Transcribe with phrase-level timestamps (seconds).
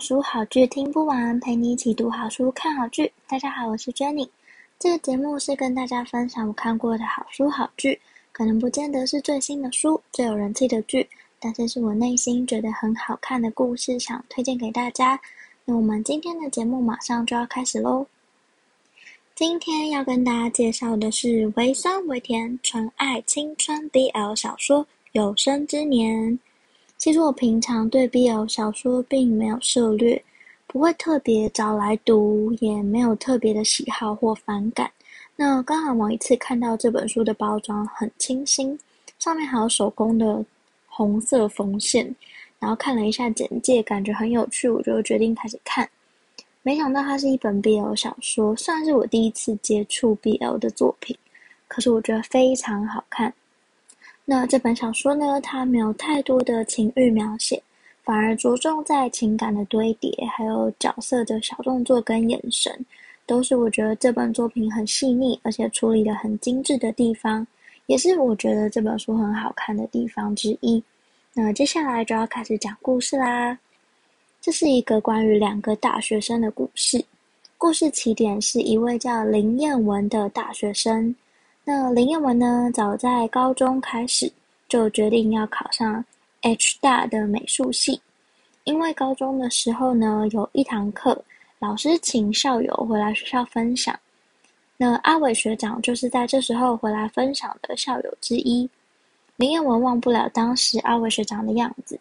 [0.00, 3.12] 书好剧听不完，陪你一起读好书、看好剧。
[3.28, 4.26] 大家好，我是 Jenny。
[4.78, 8.00] 这个节目是跟大家分享我看过的好书好剧，
[8.32, 11.06] 可能不见得是最新的书、最有人气的剧，
[11.38, 15.20] 但是是我内心觉得很好看的故事，想推荐给大家。
[15.66, 18.06] 那我们今天的节目马上就要开始喽。
[19.34, 24.82] 今天要跟大家介绍的是微酸微甜纯爱青春 BL 小说
[25.12, 26.32] 《有生之年》。
[27.00, 30.22] 其实我平常对 BL 小说并没有涉猎，
[30.66, 34.90] 不会特别找来读，也没有特别的喜好或反感。
[35.34, 38.78] 那刚好某一次看到这本书的包装很清新，
[39.18, 40.44] 上面还有手工的
[40.86, 42.14] 红色缝线，
[42.58, 45.88] 然后看了一下简介，感觉很有趣，我就决定开始看。
[46.60, 51.16] 没想到它是一本 BL 小说，算是我第一次接触 BL 的作品，
[51.66, 53.32] 可是我觉得非常好看。
[54.32, 57.60] 那这本小说呢，它没有太多的情欲描写，
[58.04, 62.72] 反而着重在情感的堆叠，还有角色的小动作跟眼神，
[63.26, 67.44] 都是我觉得这本作品很细腻，而且处理得很精致的地方，
[67.86, 70.80] 也是我觉得这本书很好看的地方之一。
[71.34, 73.58] 那接下来就要开始讲故事啦。
[74.40, 77.04] 这是一个关于两个大学生的故事，
[77.58, 81.16] 故事起点是一位叫林彦文的大学生。
[81.72, 84.28] 那林彦文呢，早在高中开始
[84.68, 86.04] 就决定要考上
[86.40, 88.00] H 大的美术系，
[88.64, 91.24] 因为高中的时候呢，有一堂课，
[91.60, 93.96] 老师请校友回来学校分享，
[94.76, 98.68] 那阿伟学长就是在这时候回来分享的校友之一。
[99.36, 101.96] 林彦文忘不了当时阿伟学长的样子，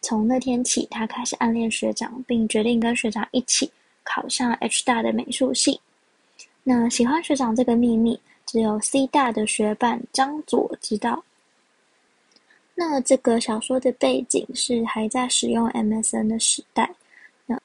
[0.00, 3.70] 从那天起，他开始暗恋学长，并决定跟学长一起
[4.02, 5.80] 考上 H 大的美术系。
[6.64, 8.18] 那喜欢学长这个秘密，
[8.52, 11.24] 只有 C 大的学伴张佐知道。
[12.74, 16.94] 那这个小说的背景是还在使用 MSN 的时代。
[17.46, 17.58] 那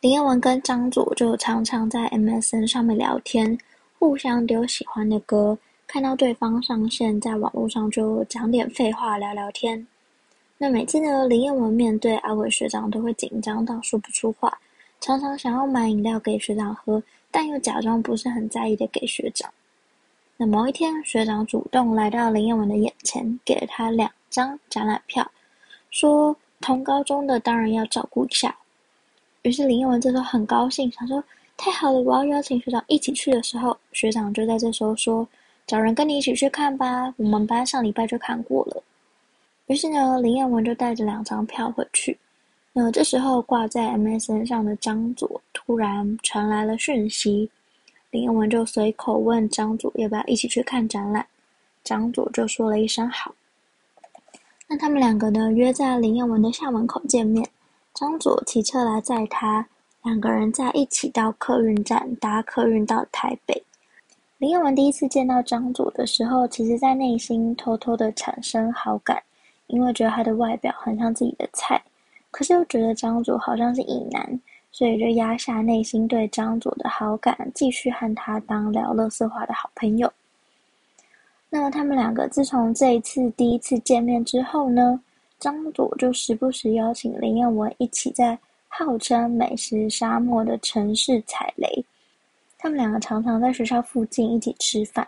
[0.00, 3.58] 林彦文跟张佐就常常在 MSN 上面聊天，
[3.98, 5.58] 互相丢喜欢的歌。
[5.88, 9.84] 看到对方上线，在网络上就讲点废话聊聊天。
[10.56, 14.56] 那每次呢，林彦文面对阿伟学长都会紧张到说不出话，
[15.00, 19.52] 常常想要买饮料给学长喝，但又假装不是很在意的给学长。
[20.36, 25.30] 那某一天，学长主动来到林彦文的眼前，给了他两张展览票，
[25.90, 28.56] 说：“同高中的当然要照顾一下。”
[29.42, 31.22] 于是林彦文这时候很高兴，想说
[31.56, 35.26] ：“太好了，我要邀请学长一起去的时候，学长就在这时候说
[35.66, 38.82] ：‘找人跟你一起去看吧，我们班上礼拜就看过了。’”
[39.66, 42.18] 于是呢，林彦文就带着两张票回去。
[42.72, 47.48] 那这时候挂在 MSN 上的张佐突然传来了讯息。
[48.12, 51.26] 林彦文就随口问张祖要不要一起去看展览，
[51.82, 53.34] 张祖就说了一声好。
[54.68, 57.48] 那他们两个呢，约在林彦文的校门口见面，
[57.94, 59.66] 张祖骑车来载他，
[60.02, 63.64] 两个人在一起到客运站搭客运到台北。
[64.36, 69.22] 林彦文第一次见到张祖的时候，其实在内心偷偷的产生好感，
[69.68, 71.82] 因为觉得他的外表很像自己的菜，
[72.30, 74.38] 可是又觉得张祖好像是异男。
[74.72, 80.10] 所以就压下内心对张佐的好感，继续和他当聊乐色话的好朋友。
[81.50, 84.98] 那么他们两个自从这一次第一次见面之后呢，
[85.38, 88.38] 张佐就时不时邀请林彦文一起在
[88.68, 91.84] 号称美食沙漠的城市踩雷。
[92.56, 95.06] 他们两个常常在学校附近一起吃饭。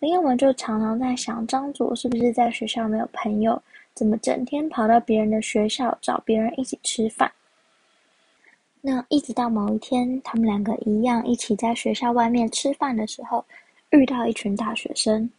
[0.00, 3.62] 林彦文就常常在想，张佐是不是在学校没有朋友，
[3.94, 7.30] 怎么整天跑到别人的学校找别人一起吃饭？
[8.84, 13.44] 那一直到某一天，他们两个一样一起在学校外面吃饭的时候，
[13.90, 15.30] 遇到一群大学生，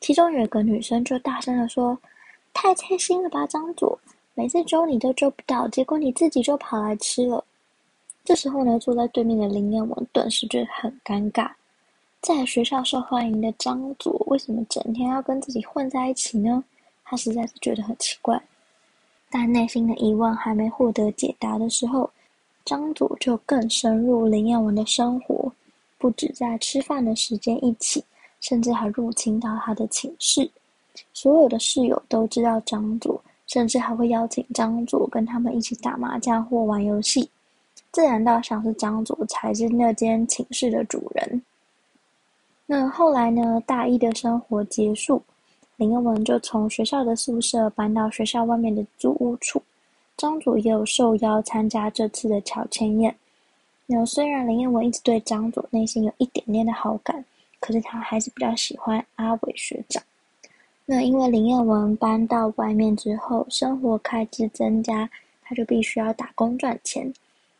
[0.00, 1.98] 其中有一个女生就大声的说
[2.54, 3.98] ：“太贴心了吧，张佐，
[4.34, 7.44] 每次揪你都揪不到，结果你自己就跑来吃了。”
[8.24, 11.50] 这时候呢，坐在对面的林彦文顿时觉得很尴尬，
[12.20, 16.62] 在学校受欢迎的张佐，为什么整天要跟自己混在一起呢？
[17.02, 18.40] 他实在是觉得很奇怪，
[19.28, 22.08] 但内心的疑问还没获得解答的时候。
[22.64, 25.52] 张祖就更深入林彦文的生活，
[25.98, 28.04] 不止在吃饭的时间一起，
[28.40, 30.50] 甚至还入侵到他的寝室。
[31.12, 37.28] 所有的室友都知道张祖，甚至还会邀请张祖跟他们一起打麻将或玩游戏。
[37.90, 41.42] 自然到想是张祖才是那间寝室的主人。
[42.64, 43.62] 那后来呢？
[43.66, 45.22] 大一的生活结束，
[45.76, 49.62] 林彦文就从学校的宿舍搬到学校外面的租屋处。
[50.22, 53.12] 张佐也有受邀参加这次的乔迁宴。
[53.86, 57.24] 那虽然林彦文一直对张佐内心有一点点的好感，
[57.58, 60.00] 可是他还是比较喜欢阿伟学长。
[60.86, 65.10] 那因为林彦文搬到外面之后，生活开支增加，
[65.42, 67.12] 他就必须要打工赚钱。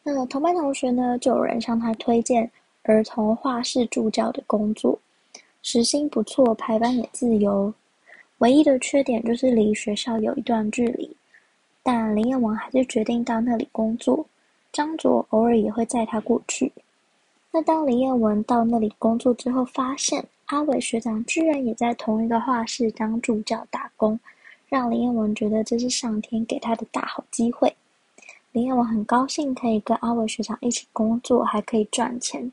[0.04, 2.48] 那同班同学呢，就有人向他推荐。
[2.84, 4.96] 儿童画室助教的工作，
[5.64, 7.74] 时薪不错，排班也自由。
[8.38, 11.16] 唯一的缺点就是离学校有一段距离，
[11.82, 14.26] 但林彦文还是决定到那里工作。
[14.72, 16.72] 张卓偶尔也会载他过去。
[17.50, 24.18] 那当林彦文到那里工作之后，发现阿伟学长居然也在同一个画室当助教打工，
[24.68, 27.76] 让林彦文觉得这是上天给他的大好机会。
[28.52, 32.50] 林彦文很高兴可以跟阿伟学长一起工作，还可以赚钱。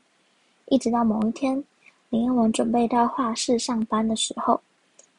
[0.66, 1.64] 一直到某一天，
[2.10, 4.60] 林彦文准备到画室上班的时候，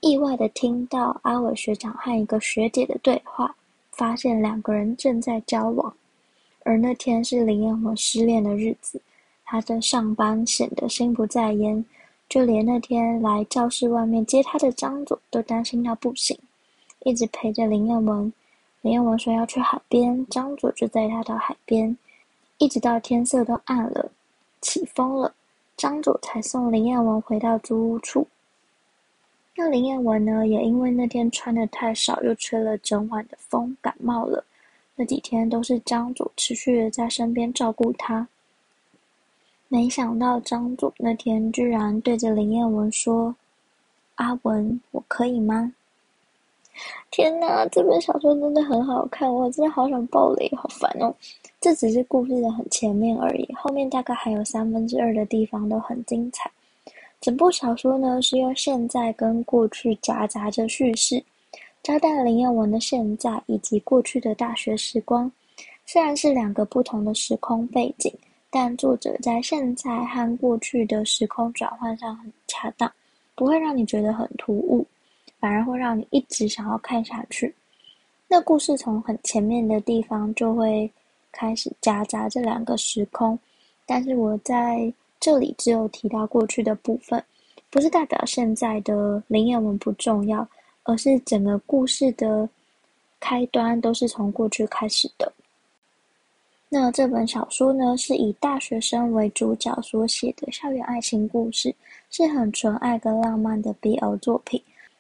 [0.02, 3.56] 意外的听到阿伟学长和一个学姐的对话，
[4.02, 5.94] 发现两个人正在交往。
[6.64, 9.00] 而那天是林彦文失恋的日子，
[9.46, 11.86] 他在上班显得心不在焉，
[12.28, 16.36] 就连那天来教室外面接他的张佐都担心到不行，
[17.04, 18.34] 一直陪着林彦文。
[18.82, 21.96] 林彦文说要去海边，张佐就带他到海边，
[22.58, 24.12] 一直到天色都暗了，
[24.62, 25.32] 起风了。
[25.78, 28.26] 张佐才送林彦文回到租屋处。
[29.64, 34.44] 那林彦文呢，也因为那天穿的太少，又吹了整晚的风，感冒了。
[34.96, 38.28] 那几天都是张佐持续的在身边照顾他。
[39.68, 43.36] 没想到张总那天居然对着林彦文说
[44.18, 45.72] ：“阿文，我可以吗？”
[47.12, 51.14] 天哪，这本小说真的很好看，我真的好想暴雷，好烦哦！
[51.60, 56.50] 这只是故事的很前面而已，后面大概还有三分之二的地方都很精彩。
[57.22, 61.24] 整部小说呢，是用现在跟过去夹杂着叙事，
[61.84, 65.32] 交代林彦文的现在以及过去的大学时光。
[65.86, 68.14] 虽然是两个不同的时空背景，
[68.50, 72.92] 但作者在现在和过去的时空转换上很恰当，
[73.36, 74.86] 不会让你觉得很突兀，
[75.40, 77.54] 反而会让你一直想要看下去。
[78.28, 80.92] 那故事从很前面的地方就会。
[81.34, 83.40] 开始夹杂这两个时空，
[83.86, 87.24] 但是我在这里只有提到过去的部分，
[87.70, 90.46] 不是代表现在的林彦文不重要，
[90.84, 92.50] 而是整个故事的
[93.20, 95.32] 开端都是从过去开始的。
[96.68, 101.76] 那这本小说呢，是以大学生为主角所写的校园爱情故事，
[102.10, 104.60] 是很纯爱跟浪漫的 BL 作品，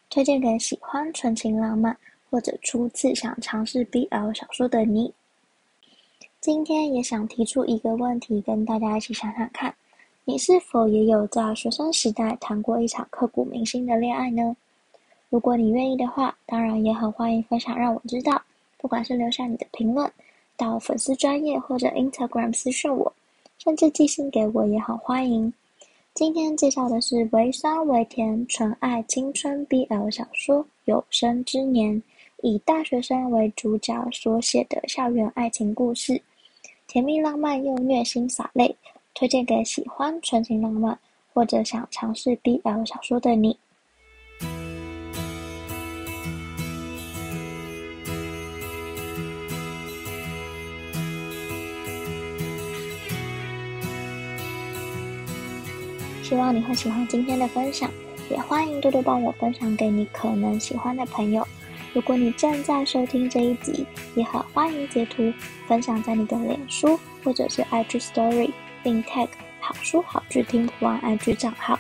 [0.10, 1.98] 推荐给喜欢纯情浪漫
[2.30, 5.12] 或者初次想尝试 BL 小说的你。
[6.40, 9.74] 今天也想提出一个问题，跟大家一起想想看：
[10.24, 14.56] 你是否也有在学生时代谈过一场刻骨铭心的恋爱呢？
[15.30, 18.40] 如果你愿意的话，当然也很欢迎分享，让我知道。
[18.78, 20.10] 不管是留下你的评论，
[20.56, 23.12] 到粉丝专业或者 Instagram 私讯我，
[23.58, 25.52] 甚至寄信给我也很欢迎。
[26.14, 31.96] 今天介绍的是微酸微甜纯爱青春 BL 小说《有生之年》，
[32.44, 36.22] 以大学生为主角所写的校园爱情故事。
[36.88, 38.76] 甜蜜浪漫又虐心洒泪，
[39.14, 40.98] 推荐给喜欢纯情浪漫
[41.34, 43.58] 或者想尝试 BL 小说的你。
[56.24, 57.92] 希望你会喜欢今天的分享，
[58.30, 61.46] 也欢迎多多帮我分享给你可能喜欢的朋友。
[61.94, 65.30] 如果你正在收听这一集，也很欢迎截图
[65.68, 68.50] 分享在你的脸书或者是 IG Story，
[68.84, 69.28] 并 tag
[69.60, 71.80] 好书好剧听不完 IG 账号。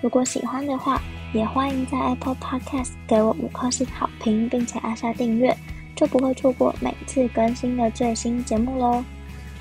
[0.00, 1.00] 如果喜欢的话，
[1.32, 5.56] 也欢迎在 Apple Podcast 给我五颗星好评，并且按下订阅，
[5.94, 9.04] 就不会错过每次更新的最新节目喽。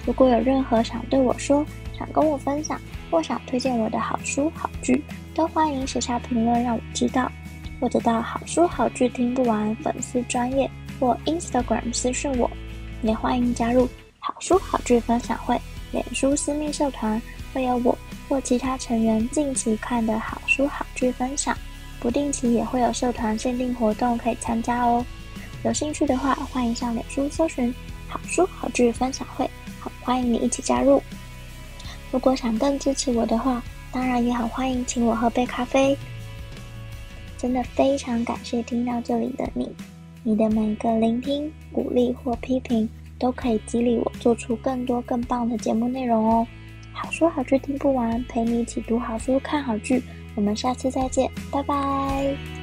[0.05, 1.65] 如果有任何想对我说、
[1.97, 5.03] 想跟我分享或想推荐我的好书好剧，
[5.35, 7.31] 都欢迎写下评论让我知道。
[7.79, 10.69] 或者到好书好剧听不完粉丝专页
[10.99, 12.49] 或 Instagram 私讯我，
[13.01, 15.59] 也欢迎加入好书好剧分享会
[15.91, 17.21] 脸书私密社团，
[17.53, 21.57] 会有我或其他成员近期看的好书好剧分享，
[21.99, 25.05] 不定期也会有社团限定活动可以参加哦。
[25.63, 27.73] 有兴趣的话，欢迎上脸书搜寻
[28.07, 31.01] 好书好剧分享会，好欢迎你一起加入。
[32.11, 35.97] 如果想更支持我的话，当然也很欢迎请我喝杯咖啡。
[37.37, 39.69] 真的非常感谢听到这里的你，
[40.23, 42.87] 你的每个聆听、鼓励或批评，
[43.21, 46.47] 都可以激励我做出更多更棒的节目内容哦。
[46.91, 50.01] 好书好剧听不完，陪你一起读好书、看好剧。
[50.35, 52.60] 我们下次再见，拜拜。